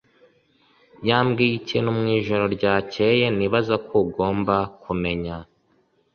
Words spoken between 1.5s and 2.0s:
ikintu